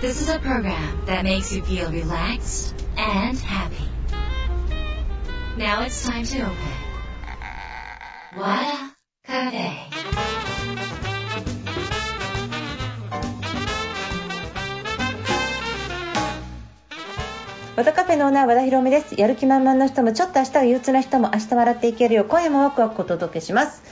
[0.00, 3.84] This is a program that makes you feel relaxed and happy.
[5.58, 6.56] Now it's time to open.
[8.34, 9.90] Wada Cafe.
[17.76, 23.82] 和田カフェのオーナー和田博美ですやる気満々の人もちょっと明日が憂鬱な人も明日笑っていけるよう今夜もワクワクお届けします、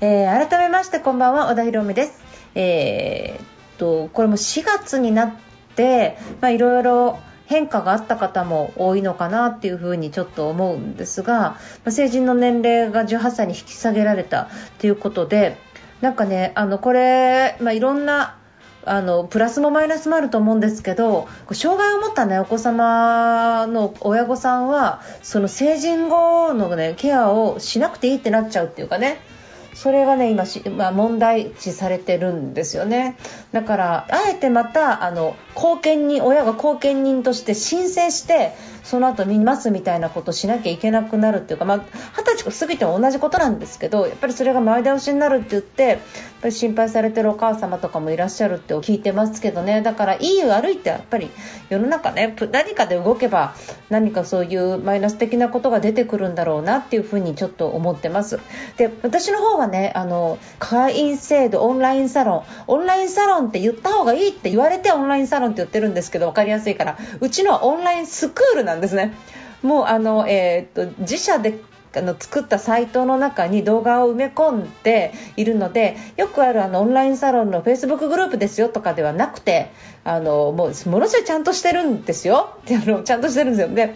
[0.00, 2.20] えー改めましてこんばんは和田博美です
[2.54, 5.34] えーとこれも4月になっ
[5.74, 15.56] てまあいろいろ変化があった方も多いのかなっていうふうにちょっと思うんですが、ま成人の年齢が18歳に引き下げられたということで
[16.00, 18.36] なんかねあのこれ、まあ、いろんな
[18.84, 29.20] あのプラスもマイナスもあると思うんですけど障害を持った、ね、お子様の親御さんはその成人後の、ね、ケアをしなくていいってなっちゃうっていうかね
[29.76, 33.16] それがね今し、まあ、問題視されてるんですよね。
[33.52, 38.52] だからあえてまたあの後見人親が後見人として申請して
[38.86, 45.98] その後見ますみたいなことしなきゃいけなくなるっていうか、まあ、20歳過ぎても同じことなんですけどやっぱりそれが前倒しになるって言ってやっ
[46.40, 49.82] ぱり心配されてるお母様とかもいらっしゃるって聞いてますけどね。
[49.82, 51.30] だからいい悪いってやっぱり
[51.68, 53.54] 世の中ね何かで動けば
[53.90, 58.38] 何かそういうマイナス的なことが出てくるんだろうなっていうふうにちょっと思ってます。
[58.76, 62.42] で私の方はねあの会員制度オンラインサロン。
[62.66, 66.98] オンラインサロンって言った方がいいって言われてオンラインサロンって言ってるんですけど分かりやすいから。
[67.20, 69.14] うちのはオンラインスクールなんですね。
[69.62, 71.58] もうあの、えーっと自社で
[71.96, 79.70] あの作ったサイトの中に動画を埋め込んでいるのでよくあるあのオンラインサロンのフェイスブックグループですよとかではなくて
[80.04, 82.58] あのもうものすごいちゃんとしてるんですよ。
[82.66, 83.74] であのちゃんとしてるんですよ。
[83.74, 83.94] で、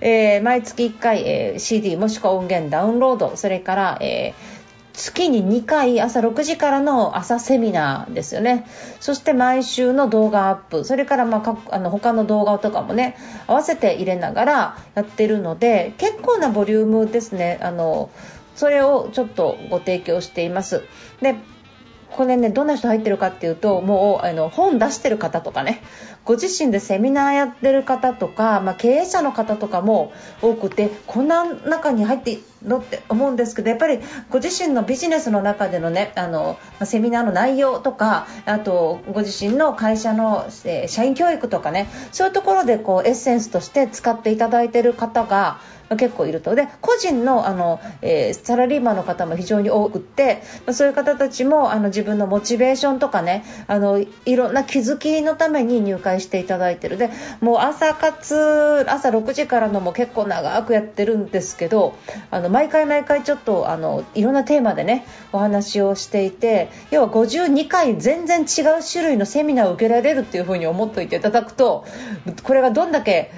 [0.00, 4.59] えー毎月1回、えー CD もしくは音源ダウンロードそれから、えー
[5.00, 8.66] 月に2回朝6時からの朝セミナーですよね。
[9.00, 10.84] そして毎週の動画アップ。
[10.84, 17.58] それからまあかあの他の動画とかもね合わせて入れながらやってるので結構なボリュームですね。
[17.62, 18.10] あの
[18.54, 20.82] それをちょっとご提供しています。
[21.22, 21.36] で
[22.10, 25.82] これねどんな人入ってるかっていうともうあの本出してる方とかね
[26.24, 30.12] ご自身でセミナーやってる方とか、まあ、経営者の方とかも
[30.42, 34.00] 多くてこんな中に入ってのって思うんですけどやっぱり
[34.30, 45.60] ご自身のビジネスの中でのねあのセミナーの内容とかあとご自身の会社の、えー社員教育とかねそういうところでこうエッセンスとして使っていただいている方が
[45.96, 46.54] 結構いると。
[46.54, 56.96] で個人のあの、えーサラリーマンの方も非常に多くってそういう方たちもあの自分のモチベーションとかねあのいろんな気づきのために入会していただいてる。
[56.96, 57.10] で
[57.40, 61.94] もう朝活朝6時からのも結構長くやってるんですけど
[62.30, 71.84] あの毎回毎回ちょっとあのいろんなテーマでねお話をしていて要は52回全然違う種類のセミナーを受けられるっていうふうに思っておいていただくと
[72.42, 73.30] これがどんだけ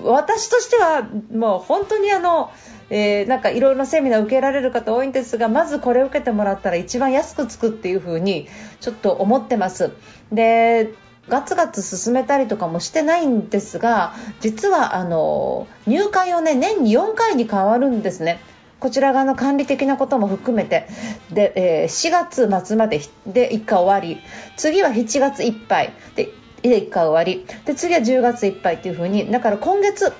[0.00, 2.50] 私としてはもう本当にあの、
[2.90, 8.48] えーなんかいろいろなセミナーを受けられる方多いんですがまずこれを受けてもらったら一番安くつくっていう風に
[8.80, 9.92] ちょっと思ってます。
[10.32, 10.94] で
[11.28, 18.40] ガツガツ進めたりとかもしてないんですが実はあの入会をね年に4回に変わるんですね。
[18.82, 20.88] こちら側の管理的なことも含めて
[21.30, 22.10] で、えー4
[22.50, 24.20] 月末までで1回終わり
[24.56, 26.32] 次は7月いっぱいで
[26.64, 30.12] 1回終わりで次は10月いっぱいっていう風にだから今月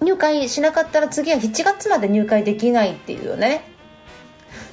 [0.00, 3.72] 入会しなかったら次は7月まで入会できないっていうね。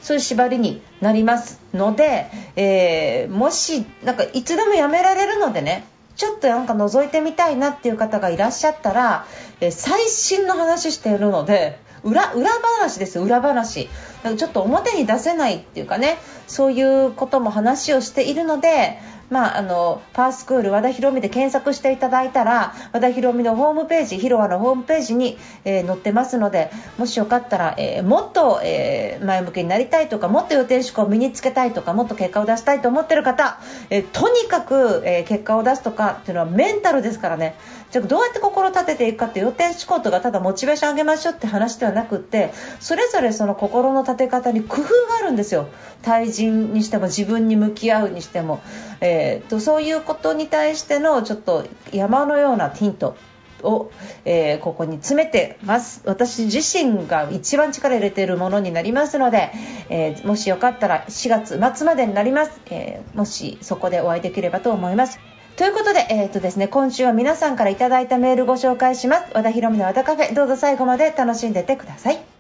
[0.01, 9.27] そういう縛りになりますので、えーもしなんかいつでもやめられるのでねちょっとなんか覗いてみたいなっていう方がいらっしゃったら、
[9.59, 13.89] えー最新の話しているので裏裏話です裏話。
[14.37, 16.17] ちょっと表に出せないっていうかね
[16.47, 18.99] そういうことも話をしているので
[19.31, 33.59] まあ、あのパースクール和田博美で検索していただいたら和田博美のホームページヒロアのホームページに、えー載ってますのでもしよかったら、えーもっと、えー前向きになりたいとかもっと予定思考を身につけたいとかもっと結果を出したいと思ってる方、
[33.89, 37.55] えとにかく、え結果を出すとかっていうのはメンタルですからね。
[37.91, 45.67] じゃどうやって心を立てていくかって予定思考とかただモチベーション上げましょうって話ではなくってそれぞれその心の立て方に工夫があるんですよ。
[46.01, 48.61] 対人にしても自分に向き合うにしても、
[49.01, 53.15] えーとそういうことに対してのちょっと山のようなヒント
[53.63, 53.91] を、
[54.25, 56.01] えーここに詰めてます。
[56.05, 59.51] 私自身が一番力入れているものになりますので、
[59.89, 65.19] えーもしよかったら4月末までになります、えーもしそこでお会いできればと思います。
[65.57, 69.25] ということで,、えーとですね、今週は皆さんからいただいたメールご紹介します。
[69.35, 70.33] 和田博美の和田カフェ。
[70.33, 72.30] どうぞ最後まで楽しんでてください。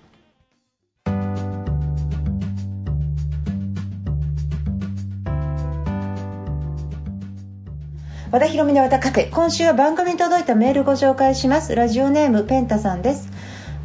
[8.31, 9.29] 和田博美の和田カフェ。
[9.29, 11.75] 今週は番組に届いたメールご紹介します。
[11.75, 13.29] ラジオネームペンタさんです。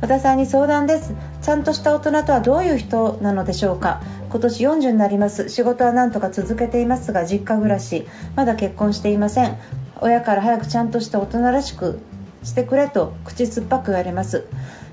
[0.01, 1.15] 和田さんに相談です。
[1.43, 4.01] ちゃんとした大人とはどういう人なのでしょうか。
[4.31, 5.49] 今年40になります。
[5.49, 8.07] 仕事は何とか続けていますが実家暮らし。
[8.37, 9.59] まだ結婚していません。
[10.01, 11.99] 親から早くちゃんとした大人らしく
[12.45, 14.45] してくれと口酸っぱく言われます。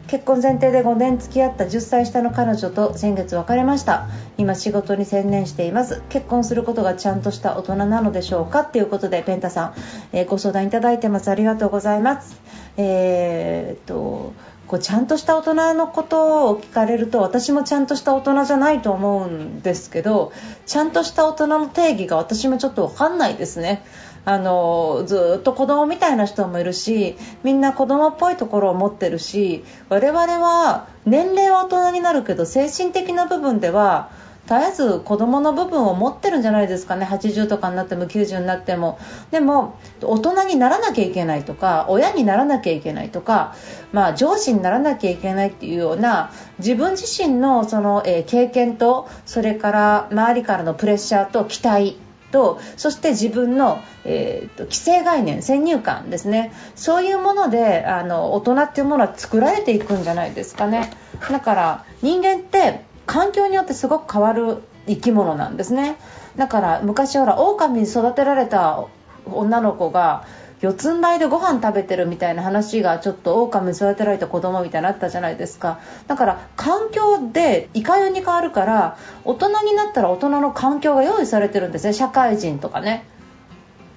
[0.08, 4.08] 結婚前提で5年付き合った10歳下の彼女と先月別れました。
[4.38, 6.04] 今仕事に専念しています。
[6.10, 8.62] 結婚することがちゃんとした大人なのでしょうか？
[8.62, 9.74] っていうことでペンタさん、
[10.12, 11.32] えー、ご相談いただいてます。
[11.32, 12.40] ありがとうございます。
[12.78, 14.34] えー、っと
[14.68, 20.32] こうちゃんとした大人のことを聞かれると私もちゃんとした大人じゃないと思うんですけど
[20.66, 23.84] ちゃんとした大人の定義が私もちょっと分かんないですね。
[24.26, 34.10] あのずっと子供みたいな人もいるしみんな子供っぽいところを持ってるし我々は年齢は大人になるけど精神的な部分では
[34.46, 37.06] 絶えず子供の部分を持ってるんじゃないですかね。
[37.06, 39.00] 80とかになっても90になっても。
[39.32, 43.56] でも大人にならなきゃいけないとか親にならなきゃいけないとか、
[43.94, 51.98] まあ、上司にならなきゃいけないっていうような自分自身のその、えー、経験とそれから周りからのプレッシャーと期待
[52.34, 56.52] とそして自分の、えーと、既成概念先入観ですね。
[56.76, 60.92] そういうものであの大人っていうものは作られていくんじゃないですかね。
[61.32, 65.98] だから人間って環境によってすごく変わる生き物なんですね。
[66.36, 68.84] だから昔ほら狼に育てられた
[69.32, 70.26] 女の子が
[70.64, 75.82] 四つん這いでご飯食べてるみたいな話がちょっと狼育てられた子供みたいになったじゃないですか。
[76.08, 81.92] だから環境でいかように変わるから大人になったら大人の環境が用意されてるんですね。
[81.92, 83.06] 社会人とかね。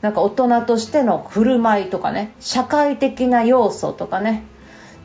[0.01, 2.35] なんか大人としての振る舞いとかね。
[2.41, 4.43] 社会的な要素とかね。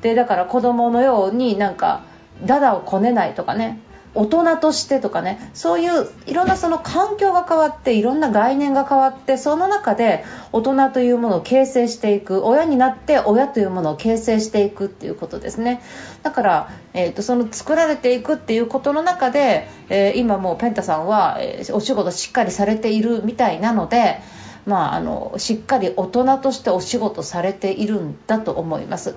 [0.02, 2.06] でだから子供のようになんか
[2.44, 3.80] ダダをこねないとかね。
[4.14, 15.82] 大人としてとかねそういういろんなその環境が変わっていろんな概念が変わってその中で大人というものを形成していく親になって親というものを形成していくっていうことですね
[16.24, 24.20] だから、えーと、その作られていくっていうことの中で、えー、今もうペンタさんは、えー、お仕事しっかりされているみたいなので
[24.66, 29.16] まあ、あのしっかり大人としてお仕事されているんだと思います。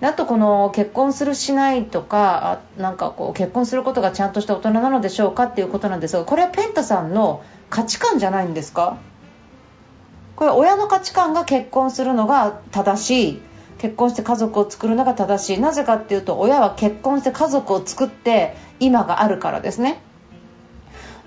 [0.00, 8.98] あとこの結婚するしないとかなんかこう結婚することがちゃんとした大人なのでしょうかっていうことなんですがこれはペンタさんの価値観じゃないんですか？
[10.36, 13.42] これ親の価値観が結婚するのが正しい。
[13.78, 15.60] 結婚して家族を作るのが正しい。
[15.60, 20.00] なぜかっていうと親は結婚して家族を作って今があるからですね。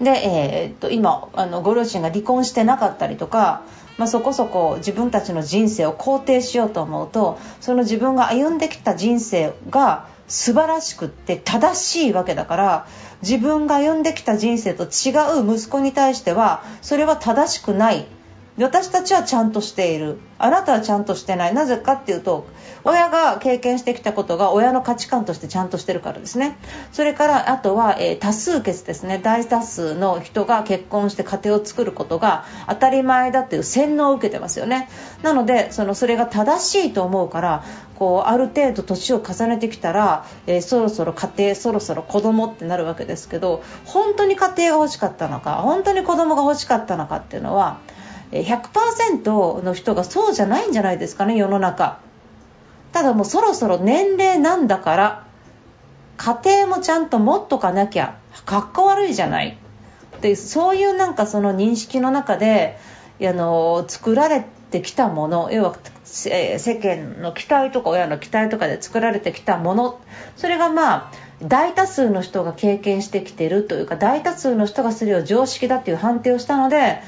[0.01, 3.61] で、えー、っと今あのご両親が離婚してなかったりとか
[3.97, 12.87] まあ、そこそこ自分たちの人生を肯定しようと思うとその自分が歩んできた人生が素晴らしくって正しいわけだから
[13.21, 18.05] 自分が歩んできた人生と違う息子に対してはそれは正しくない。
[18.57, 20.19] 私たちはちゃんとしている。
[20.37, 21.53] あなたはちゃんとしてない。
[21.53, 22.47] なぜかっていうと
[22.83, 26.57] 親が経験してきたことが親の価値観としてちゃんとしてるからですね。
[26.91, 29.19] それからあとは、えー、多数決ですね。
[29.23, 34.89] 大多数の人が結婚して家庭を作ることが当たり前だっていう洗脳を受けてますよね。
[35.21, 37.63] なのでそのそれが正しいと思うから
[37.97, 47.79] こうある程度年を重ねてきたら、えー、そろそろ家庭そろそろ子供ってなるわけですけど本当に家庭が欲しかったのか本当に子供が欲しかったのかっていうのは
[48.31, 51.99] 100%の人がそうじゃないんじゃないですかね世の中。
[52.93, 55.27] ただもうそろそろ年齢なんだから
[56.17, 59.57] 家庭もちゃんと持っとかなきゃかっこ悪いじゃない。
[60.21, 62.77] でそういうなんかその認識の中で
[63.21, 69.99] あの作られてきたもの要は世間の期待とか親の期待とかで作られてきたもの
[70.35, 71.11] それがまあ
[71.41, 77.01] 大多数の人が経験してきてるというか大多数の人がそれを常識だっていう判定をしたので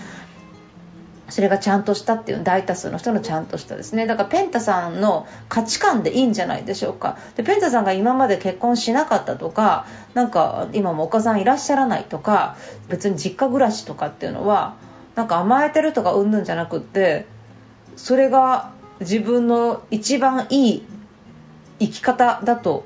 [1.29, 4.05] それがちゃんとしたっていう大多数の人のちゃんとしたですね。
[4.05, 7.17] だからペンタさんの価値観でいいんじゃないでしょうか。
[7.35, 12.57] でペンタさんが今まで結婚しなかったとかなんか今もお子さんいらっしゃらないとか
[12.89, 14.75] 別に実家暮らしとかっていうのは
[15.15, 17.25] なんか甘えてるとかうんぬんじゃなくって
[17.95, 20.83] それが自分の一番いい
[21.79, 22.85] 生き方だと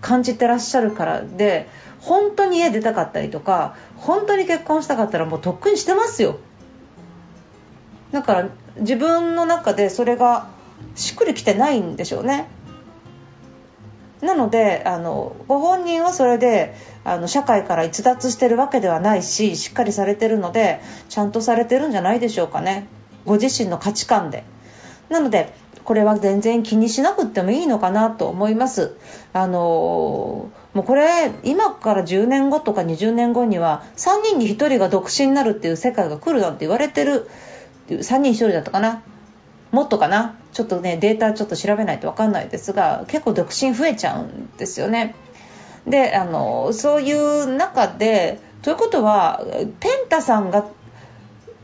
[0.00, 1.68] 感じてらっしゃるからで
[2.00, 6.38] 本当に家出たかったりとか本当に結婚したかったらもうとっくにしてますよ。
[8.12, 10.48] だから自分の中でそれが
[10.94, 12.46] しっくりきてないんでしょうね。
[14.20, 22.86] なのであのご本人はそれであの社会から逸脱してるわけではないししっかりされてるのでちゃんとされてるんじゃないでしょうかね。
[23.24, 24.44] ご自身の価値観で。
[25.08, 25.52] なので
[25.84, 28.96] これは全然気にしなくてもいいのかなと思います。
[29.32, 37.28] あのもうこれ今から10年後とか20年後には3人に1人が独身になるっていう世界が来るなんて言われてる
[37.86, 39.02] ていう3人1人だったかな？
[39.70, 40.38] もっとかな？
[40.52, 45.14] ちょっとねデータちょっと調べないと分かんないですが結構独身増えちゃうんですよね。
[45.86, 49.44] であのそういう中でということは
[49.80, 50.66] ペンタさんが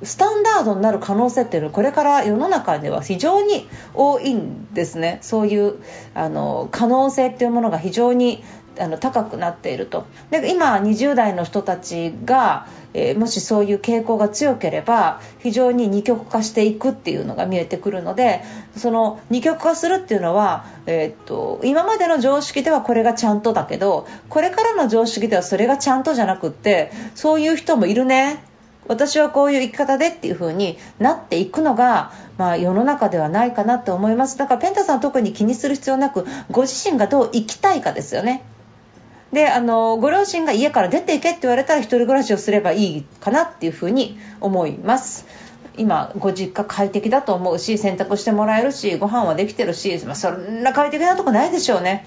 [0.03, 5.19] スタンダードになる可能性っていうのはこれから世の中では非常に多いんですね。
[5.23, 5.83] そういう
[6.15, 8.45] あの可能性っていうものが非常に
[8.81, 10.07] あの高くなっていると。
[10.31, 18.43] で今20代の人たちが、えー、もしそういう傾向が強ければ非常に二極化していくっていうのが見えてくるので
[18.77, 28.45] その二極化するっていうのは、えー、っと今までの常識ではこれがちゃんとだけどこれからの常識ではそれがちゃんとじゃなくってそういう人もいるね。
[28.89, 34.39] 私はこういう生き方でっていう風になっていくのが、まあ、世の中ではないかなと思います。
[34.39, 38.43] だからペンタさん特に気にする必要なくご自身がどう生きたいかですよね。
[39.33, 45.27] であのご両親が家から出ていけって言われたら1人暮らしをすればいいかなっていう風に思います。
[45.77, 52.07] 今ご実家快適だと思うし洗濯してもらえるしご飯はできてるし、まあ、そんな快適なとこないでしょうね。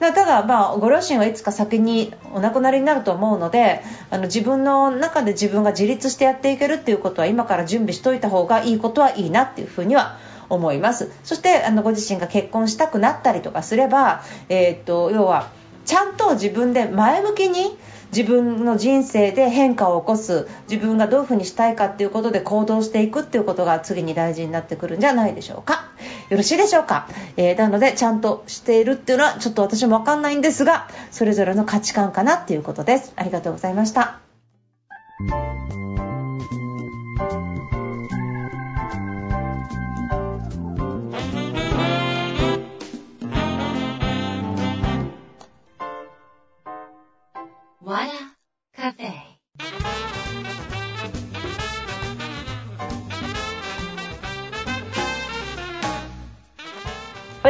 [0.00, 11.12] ただ、まあ、ご両親はいつか先にお亡くなりになると思うのであの自分の中で自分が自立してやっていけるっていうことは今から準備しておいた方がいいことはいいなっていうふうには思います。
[11.22, 15.50] そしてあのご自身が結婚したくなったりとかすれば、えー、っと要は
[15.84, 17.76] ちゃんと自分で前向きに
[18.14, 25.90] 自分の人生で変化を起こす自分がどういうふうにしたいかっていうことで行動していくっていうことが次に大事になってくるんじゃないでしょうか。
[26.28, 33.12] よろしいでしょうか、えー、なのでちゃんとしているっていうのはちょっと私も分かんないんですがそれぞれの価値観かなっていうことです。
[33.16, 34.31] ありがとうございました。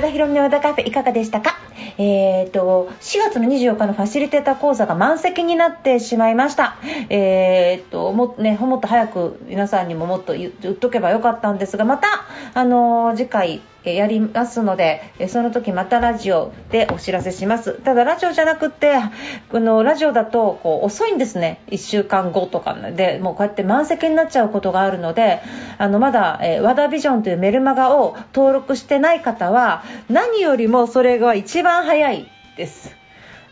[0.02, 1.56] 田博美の和田カフェいかがでしたか？
[1.96, 6.76] えーと、4月の24日のファシリテーター講座が満席になってしまいました、
[7.08, 12.08] えーともね、もっと早く皆さんにももっと言っとけばよかったんですがまた、
[12.54, 17.74] あのー、次回やりますのでその時またラジオでお知らせします。
[17.82, 19.10] ただラジオじゃなくてあ
[19.52, 21.60] のラジオだとこう遅いんですね。
[21.68, 25.40] 1週間後とかでもうこうやって満席になっちゃうことがあるので
[25.78, 32.94] あのまだ、えー、和田ビジョンというメルマガを登録してない方は何よりもそれが一番早いです。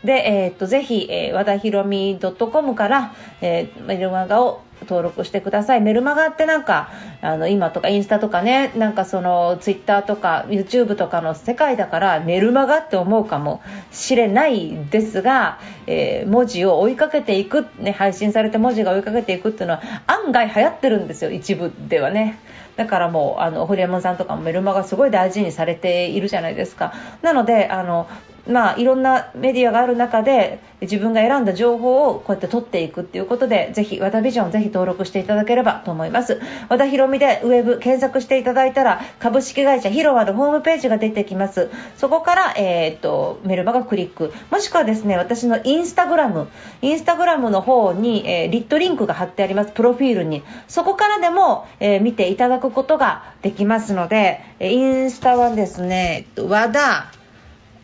[0.03, 5.81] で、えー、っとぜひ、えー、和田ひろみ .com から、えー、メルマガを登録してください。
[5.81, 6.89] メルマガってなんか、
[7.21, 13.61] あの、今とかインスタとかね、なんかその、ツイッターとか YouTube とかの世界だから、メルマガって思うかも
[13.91, 22.39] しれないですが、えー、文字を追いかけていく、ね、配信されて文字が追いかけていくっていうのは、案外流行ってるんですよ、一部ではね。
[22.75, 26.93] だからもう、あの、ホリエモンさんとかもメルマガすごい大事にされているじゃないですか。
[27.21, 28.07] なので、あの、
[28.47, 36.41] まあ、いろんなメディアがある中で自分が選んだ情報をこうやって取っていくっていうことでぜひ和田ビジョンぜひ登録していただければと思います。
[36.67, 41.69] 和田博美でウェブ検索していただいたら株式会社ヒロワのホームページが出てきます。
[41.97, 44.33] そこから、えー、っとメルマガクリック。
[44.49, 46.47] もしくはですね私のインスタグラム。
[46.81, 49.71] インスタグラムの方に、えー、リットリンクが貼ってあります。
[49.71, 50.41] プロフィールに。
[50.67, 57.11] そこからでも、えー、見ていただくことができますのでインスタはですね和田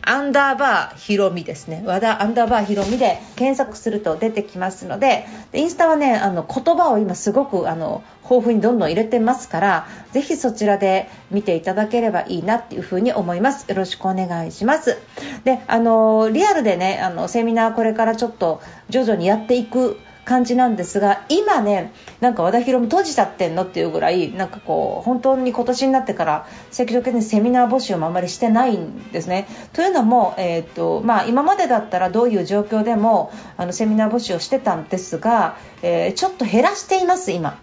[0.08, 1.82] アンダーバーひろみですね。
[1.84, 13.68] 和田アンダーバーひろみで検索すると出てきますのでインスタはねあの言葉を今すごくあの豊富にどんどん入れてますからぜひそちらで見ていただければいいなっていうふうに思います。
[13.68, 14.96] よろしくお願いします。
[15.44, 29.48] であのリアルでねあのセミナーこれからちょっと徐々にやっていく感じなんですが今ねなんか和田博美閉じちゃってんのっていうぐらいなんかこう本当に今年になってから積極的にセミナー募集もあまりしてないんですね。
[29.72, 37.58] というのも、えーとまあ、今までだったらどういう状況でもあのセミナー募集をしてたんですが、えー、ちょっと減らしています今。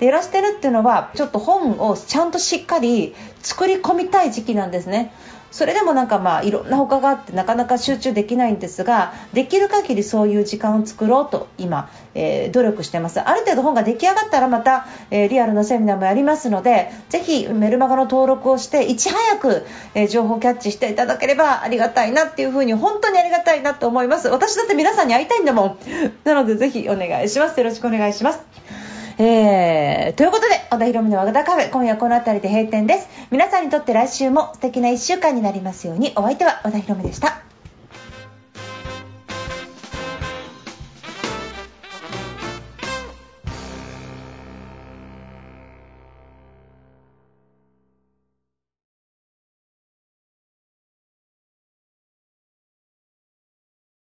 [0.00, 5.12] で減らしてるっていうのはちょっと本をちゃんとしっかり作り込みたい時期なんですね。
[5.50, 13.20] それでもなんかまあいろんな他があってなかなか集中できないんですができる限りそういう時間を作ろうと今、えー、努力してます。
[13.20, 24.28] ある程度本が出来上がったらまた、えー、リアルのセミナーもやりますのでぜひメルマガの登録をしていち早く、えー、情報キャッチしていただければありがたいなっていうふうに本当にありがたいなと思います。
[24.28, 25.78] 私だって皆さんに会いたいんだもん。
[26.24, 27.58] なのでぜひお願いします。
[27.58, 28.77] よろしくお願いします。
[29.20, 33.08] えー、ということで、小田博美の和田カフェ、今夜この辺りで閉店です。
[33.32, 37.47] 皆さんにとって来週も素敵な1週間になりますように、お相手は小田博美でした。